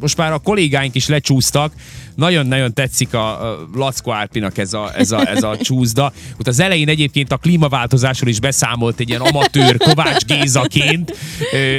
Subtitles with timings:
[0.00, 1.72] most már a kollégáink is lecsúsztak,
[2.14, 6.12] nagyon-nagyon tetszik a, a Lackó Árpinak ez a, ez, a, ez a csúszda.
[6.40, 11.16] Ott az elején egyébként a klímaváltozásról is beszámolt egy ilyen amatőr Kovács Gézaként.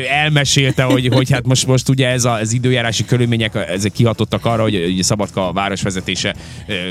[0.09, 4.75] Elmesélte, hogy, hogy hát most, most ugye ez az időjárási körülmények ezek kihatottak arra, hogy
[4.75, 6.36] ugye Szabadka városvezetése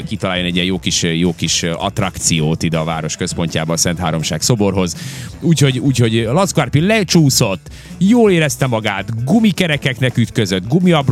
[0.09, 4.43] kitaláljon egy ilyen jó kis, jó kis attrakciót ide a város központjába a Szent Háromság
[4.43, 4.97] szoborhoz.
[5.41, 7.69] Úgyhogy, úgyhogy Lackó Árpi lecsúszott,
[7.99, 10.67] jól érezte magát, gumikerekeknek ütközött,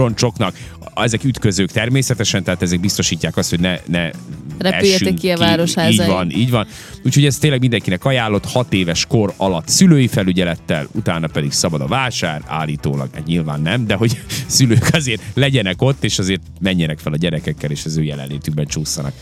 [0.04, 0.54] gumiabroncsoknak,
[0.94, 4.10] ezek ütközők természetesen, tehát ezek biztosítják azt, hogy ne, ne
[4.58, 5.92] Repüljetek ki a városházai.
[5.92, 6.66] Így van, így van.
[7.04, 11.86] Úgyhogy ez tényleg mindenkinek ajánlott, hat éves kor alatt szülői felügyelettel, utána pedig szabad a
[11.86, 17.12] vásár, állítólag, hát nyilván nem, de hogy szülők azért legyenek ott, és azért menjenek fel
[17.12, 19.12] a gyerekekkel, és az ő jelenlétükben csúszanak.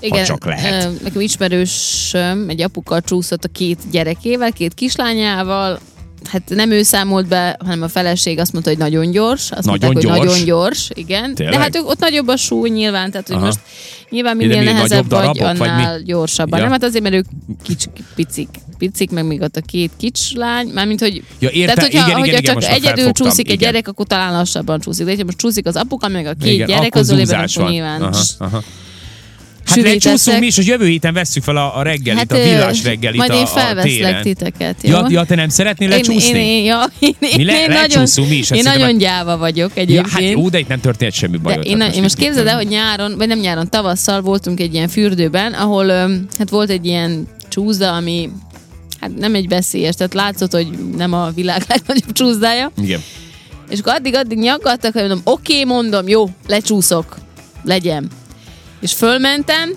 [0.00, 1.02] Igen, ha csak lehet.
[1.02, 2.14] Nekem ismerős
[2.46, 5.78] egy apuka csúszott a két gyerekével, két kislányával,
[6.24, 9.50] hát nem ő számolt be, hanem a feleség azt mondta, hogy nagyon gyors.
[9.50, 10.16] Azt nagyon mondták, gyors?
[10.16, 11.34] hogy nagyon gyors, igen.
[11.34, 11.54] Tényleg?
[11.54, 13.44] De hát ott nagyobb a súly nyilván, tehát hogy Aha.
[13.44, 13.58] most
[14.10, 16.04] nyilván minél nehezebb vagy, darabok, vagy annál mi?
[16.04, 16.58] gyorsabban.
[16.58, 16.64] Ja.
[16.64, 17.24] Nem, hát azért, mert ők
[17.62, 22.06] kics, picik, picik, meg még ott a két kicslány, mármint, hogy Ja, érte, tehát, hogyha,
[22.06, 23.72] igen, hogyha igen, igen, csak már egyedül csúszik egy igen.
[23.72, 25.04] gyerek, akkor talán lassabban csúszik.
[25.04, 27.72] De hogyha most csúszik az apuka, meg a két Igen, gyerek, az zúzás akkor van.
[27.72, 28.62] nyilván Aha, aha.
[29.76, 30.12] Hát sűríteszek.
[30.12, 33.16] lecsúszunk mi is, hogy jövő héten vesszük fel a, a reggelit, Hát, a villás reggelit
[33.18, 34.22] Majd a, én a felveszlek téren.
[34.22, 34.90] titeket, jó?
[34.90, 36.38] Ja, ja, te nem szeretnél lecsúszni?
[36.38, 39.70] én, én, ja, én, Mi le- én nagyon, mi is, hát én nagyon gyáva vagyok
[39.74, 40.10] ja, egyébként.
[40.10, 41.54] hát jó, de itt nem történt semmi baj.
[41.54, 44.88] De én, én most képzeld el, hogy nyáron, vagy nem nyáron, tavasszal voltunk egy ilyen
[44.88, 45.86] fürdőben, ahol
[46.38, 48.30] hát volt egy ilyen csúszda, ami
[49.00, 52.72] hát nem egy veszélyes, tehát látszott, hogy nem a világ legnagyobb csúszdája.
[52.82, 53.00] Igen.
[53.70, 57.16] És akkor addig-addig nyaggattak, hogy mondom, oké, mondom, jó, lecsúszok,
[57.64, 58.10] legyen.
[58.86, 59.70] És fölmentem,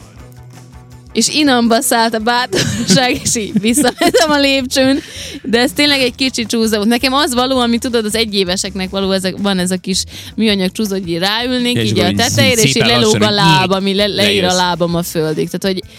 [1.14, 5.00] és inamba szállt a bátorság, és így visszamentem a lépcsőn,
[5.44, 6.90] de ez tényleg egy kicsi csúszda volt.
[6.90, 10.04] Nekem az való, ami tudod, az egyéveseknek való, ezek, van ez a kis
[10.36, 13.72] műanyag csúszda, hogy így ráülnék, és így a tetejére, és így lelóg a hogy láb,
[13.72, 15.50] ami le, leír a lábam a földig.
[15.50, 15.90] Tehát, hogy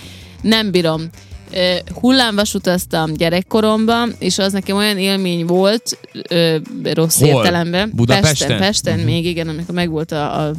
[0.43, 1.09] nem bírom.
[1.53, 6.57] Ö, Hullámvasutaztam gyerekkoromban, és az nekem olyan élmény volt, ö,
[6.93, 7.29] rossz Hol?
[7.29, 7.91] értelemben.
[7.95, 8.49] Budapesten?
[8.49, 9.05] Pesten, Pesten Mhm.
[9.07, 10.53] még, igen, amikor megvolt a, a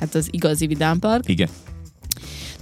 [0.00, 1.28] hát az igazi vidámpark.
[1.28, 1.48] Igen.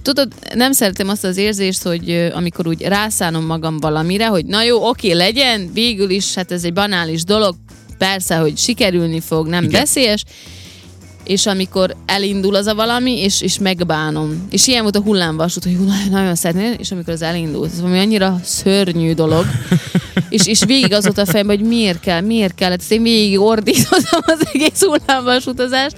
[0.02, 4.88] Tudod, nem szeretem azt az érzést, hogy amikor úgy rászánom magam valamire, hogy na jó,
[4.88, 7.54] oké, legyen, végül is, hát ez egy banális dolog,
[7.98, 9.80] persze, hogy sikerülni fog, nem Igen.
[9.80, 10.24] veszélyes,
[11.24, 14.46] és amikor elindul az a valami, és, és megbánom.
[14.50, 15.76] És ilyen volt a hullámvasút, hogy
[16.10, 19.44] nagyon- szeretném, és amikor az elindult, ez valami annyira szörnyű dolog,
[20.28, 23.40] és, és végig az volt a fejemben, hogy miért kell, miért kell, hát én végig
[23.40, 25.96] ordítottam az egész hullámvasutazást,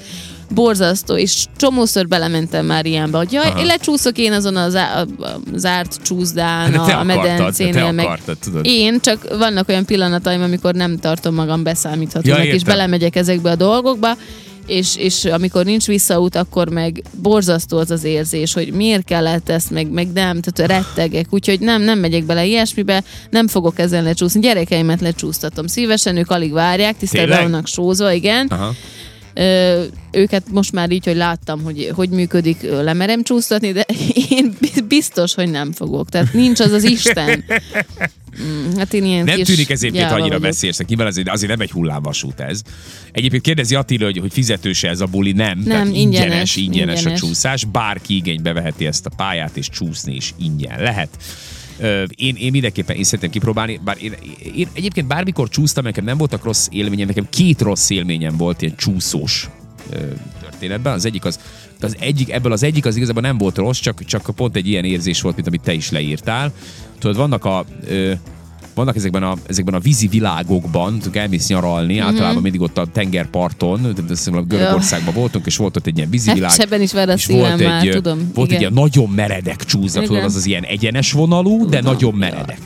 [0.54, 5.24] borzasztó, és csomószor belementem már ilyenbe, hogy jaj, én lecsúszok én azon a, zá- a,
[5.24, 8.66] a zárt csúszdán, a akartad, medencénél, te meg akartad, tudod.
[8.66, 13.56] én, csak vannak olyan pillanataim, amikor nem tartom magam beszámíthatónak, Ja, és belemegyek ezekbe a
[13.56, 14.16] dolgokba,
[14.66, 19.70] és, és amikor nincs visszaút, akkor meg borzasztó az az érzés, hogy miért kellett ezt,
[19.70, 24.40] meg, meg nem, tehát rettegek, úgyhogy nem, nem megyek bele ilyesmibe, nem fogok ezen lecsúszni.
[24.40, 28.46] Gyerekeimet lecsúsztatom szívesen, ők alig várják, tisztelve vannak sózva, igen.
[28.46, 28.74] Aha.
[29.34, 33.86] Ö, őket most már így, hogy láttam, hogy hogy működik, lemerem csúsztatni, de
[34.30, 36.08] én bi- biztos, hogy nem fogok.
[36.08, 37.44] Tehát nincs az az Isten.
[38.42, 40.88] Mm, hát én ilyen Nem tűnik ez egyébként annyira veszélyesnek.
[40.88, 42.62] Nyilván azért, azért nem egy hullámvasút ez.
[43.12, 45.32] Egyébként kérdezi Attila, hogy, hogy fizetőse ez a buli.
[45.32, 45.58] Nem.
[45.58, 47.20] Nem, Tehát ingyenes, ingyenes, ingyenes, ingyenes.
[47.22, 47.64] a csúszás.
[47.64, 51.08] Bárki igénybe veheti ezt a pályát, és csúszni is ingyen lehet.
[52.14, 54.14] Én, én mindenképpen én szeretném kipróbálni, bár én,
[54.54, 58.76] én egyébként bármikor csúsztam, nekem nem voltak rossz élményem, nekem két rossz élményem volt ilyen
[58.76, 59.48] csúszós
[60.40, 60.92] történetben.
[60.92, 61.40] Az egyik az,
[61.80, 64.84] az egyik, ebből az egyik az igazából nem volt rossz, csak, csak pont egy ilyen
[64.84, 66.52] érzés volt, mint amit te is leírtál.
[66.98, 67.64] Tudod, vannak a
[68.74, 72.06] vannak ezekben a, ezekben a vízi világokban, tudod, elmész nyaralni, mm-hmm.
[72.06, 76.10] általában mindig ott a tengerparton, tehát azt hiszem, Görögországban voltunk, és volt ott egy ilyen
[76.10, 76.50] vízi Hát, világ.
[76.50, 78.30] sebben is szívem volt már, egy, ö, tudom.
[78.34, 78.60] Volt egy igen.
[78.60, 81.92] ilyen nagyon meredek csúszda, tudod, az az ilyen egyenes vonalú, de Tudom.
[81.92, 82.60] nagyon meredek.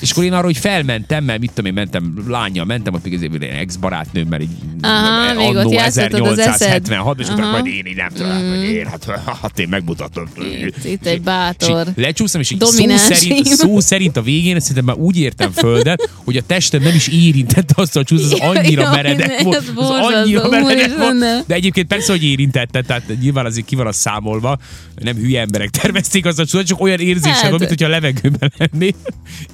[0.00, 3.14] És akkor én arra, hogy felmentem, mert mit tudom én, mentem lányjal, mentem, ott még
[3.14, 4.48] azért egy ex-barátnőmmel így
[4.80, 6.52] Aha, még ott annó játszottad az eszed.
[6.52, 10.28] 1876 és utána majd én így nem tudom, hogy én, hát, hát én megmutatom.
[10.60, 11.86] Itt, itt egy bátor.
[11.96, 12.66] És lecsúsztam, és szó
[12.96, 17.08] szerint, szó szerint a végén szerintem már úgy értem földet, hogy a testem nem is
[17.08, 19.72] érintette azt a csúsz, az annyira meredek volt.
[19.74, 21.46] Az annyira meredek volt.
[21.46, 24.58] De egyébként persze, hogy érintette, tehát nyilván azért ki van az számolva,
[24.94, 27.58] nem hülye emberek tervezték azt a csúszat, csak olyan érzésem Hát.
[27.58, 28.94] mint hogyha a levegőben lennél.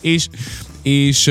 [0.00, 0.26] És,
[0.82, 1.30] és,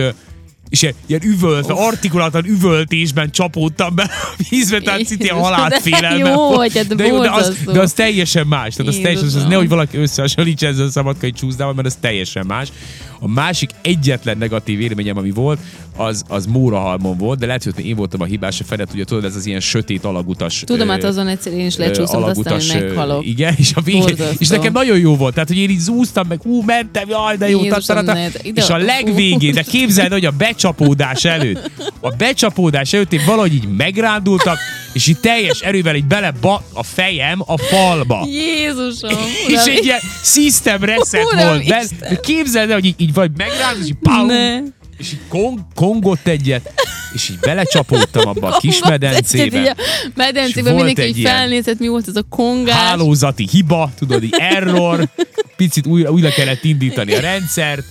[0.73, 6.29] és ilyen, ilyen üvölt, artikulátan üvöltésben csapódtam be a vízbe, tehát szintén Jézus, halálfélelme.
[6.29, 8.75] jó, hogy hát de, jó, de, az, de az teljesen más.
[8.75, 9.49] Tehát az teljesen, az Jézusom.
[9.49, 12.71] nehogy valaki összehasonlítsa ezzel a szabadkai csúszdával, mert az teljesen más.
[13.19, 15.59] A másik egyetlen negatív élményem, ami volt,
[15.97, 19.23] az, az Mórahalmon volt, de lehet, hogy én voltam a hibás, a Fedet, ugye tudod,
[19.23, 20.63] ez az ilyen sötét alagutas.
[20.65, 23.25] Tudom, hát azon egyszer én is lecsúszom, aztán hogy meghalok.
[23.25, 26.41] Igen, és a végén, és nekem nagyon jó volt, tehát hogy én így zúztam, meg
[26.41, 28.05] hú, mentem, jaj, de jó, Jézusom,
[28.53, 30.31] és a legvégén, de képzeld, hogy a
[30.63, 34.57] becsapódás előtt, a becsapódás előtt én valahogy így megrándultak,
[34.93, 36.33] és így teljes erővel így bele
[36.73, 38.27] a fejem a falba.
[38.29, 39.09] Jézusom!
[39.47, 41.65] És egy ilyen system reset Uram volt.
[41.65, 41.85] De
[42.21, 43.93] Képzeld el, hogy így, így vagy megrándult, és
[44.27, 44.59] Ne.
[44.97, 46.73] és így kong, kongott egyet,
[47.13, 49.75] és így belecsapódtam abba a kis a medencébe.
[50.15, 52.75] medencébe És volt mindenki egy így felnézett, mi volt ez a kongás.
[52.75, 55.09] Hálózati hiba, tudod, így error,
[55.55, 57.85] picit újra, újra kellett indítani a rendszert,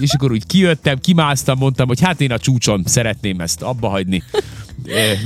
[0.00, 4.22] és akkor úgy kijöttem, kimásztam, mondtam, hogy hát én a csúcson szeretném ezt abba hagyni.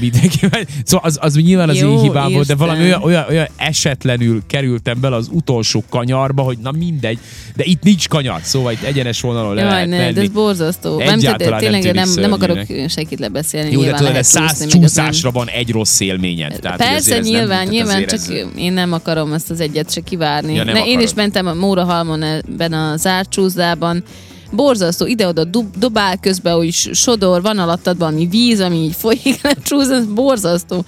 [0.00, 0.38] Mindenki.
[0.84, 2.56] Szóval az, az nyilván az Jó én hibám volt, de Isten.
[2.56, 7.18] valami olyan, olyan, olyan esetlenül kerültem bele az utolsó kanyarba, hogy na mindegy,
[7.56, 10.20] de itt nincs kanyar, szóval itt egyenes vonalon le Jaj, lehet ne, de menni.
[10.20, 10.98] ez borzasztó.
[10.98, 12.58] Nem, nem de tényleg tűnik nem, nem akarok
[12.88, 13.70] senkit lebeszélni.
[13.70, 16.58] Jó, de nyilván tudod, de száz nem- csúszásra van egy rossz élményed.
[16.60, 19.92] Tehát, Persze, ez nem- nyilván, tehát nyilván, csak ez- én nem akarom ezt az egyet
[19.92, 20.54] se kivárni.
[20.54, 24.02] Ja, nem ne, én is mentem a Mórahalmon ebben a zárt csúszdában,
[24.50, 29.52] borzasztó, ide-oda dub, dobál közben, hogy sodor, van alattad valami víz, ami így folyik, le
[29.64, 30.84] csúsz, ez borzasztó.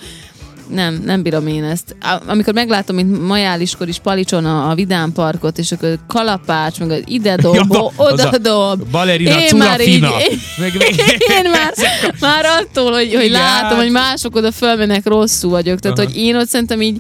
[0.74, 1.96] Nem, nem bírom én ezt.
[2.26, 7.02] Amikor meglátom, mint Majáliskor is Palicson a, a Vidám Parkot, és akkor kalapács, meg az
[7.04, 8.90] ide dob, Ja, az oda a dob.
[8.90, 10.10] Balerina Én már így, Curafina.
[10.60, 10.94] Meg, meg,
[11.28, 11.72] én már,
[12.20, 13.40] már attól, hogy, hogy Igen.
[13.40, 15.78] látom, hogy mások oda fölmennek, rosszul vagyok.
[15.78, 16.06] Tehát, Aha.
[16.06, 16.98] hogy én ott szerintem így,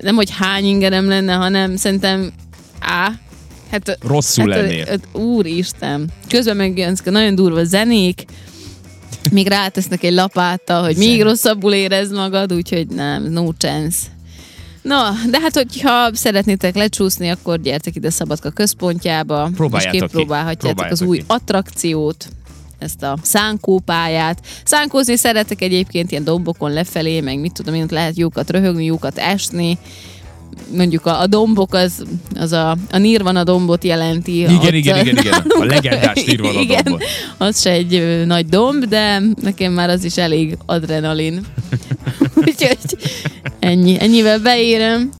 [0.00, 2.32] nem, hogy hány ingerem lenne, hanem szerintem
[2.80, 3.12] á,
[3.72, 4.86] hát, Rosszul hát, lennél.
[4.86, 6.10] Hát, úristen.
[6.28, 8.24] Közben meg ilyen nagyon durva zenék,
[9.30, 13.98] még rátesznek egy lapáttal, hogy még rosszabbul érezd magad, úgyhogy nem, no chance.
[14.82, 20.06] Na, de hát, hogyha szeretnétek lecsúszni, akkor gyertek ide Szabadka központjába, Próbáljátok és ki.
[20.06, 21.24] kipróbálhatjátok az új ki.
[21.26, 22.28] attrakciót,
[22.78, 24.40] ezt a szánkópályát.
[24.64, 29.78] Szánkózni szeretek egyébként ilyen dombokon lefelé, meg mit tudom én, lehet jókat röhögni, jókat esni.
[30.76, 32.04] Mondjuk a, a dombok az,
[32.34, 34.38] az a, a Nirvana dombot jelenti.
[34.38, 35.32] Igen, igen, igen, igen.
[35.60, 37.02] A legendás Nirvana Igen, dombot.
[37.38, 41.40] az se egy nagy domb, de nekem már az is elég adrenalin.
[42.46, 42.78] Úgyhogy
[43.58, 45.10] ennyi, ennyivel beérem.